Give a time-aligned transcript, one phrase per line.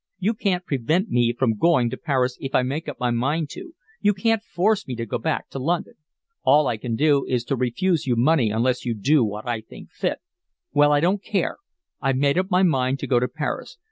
[0.17, 3.75] You can't prevent me from going to Paris if I make up my mind to.
[4.01, 5.93] You can't force me to go back to London."
[6.41, 9.91] "All I can do is to refuse you money unless you do what I think
[9.91, 10.17] fit."
[10.73, 11.57] "Well, I don't care,
[12.01, 13.77] I've made up my mind to go to Paris.